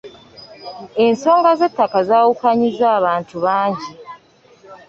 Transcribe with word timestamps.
Ensonga 1.05 1.51
z'ettaka 1.59 1.99
zaawukanyizza 2.09 2.85
abantu 2.97 3.35
bangi. 3.45 3.91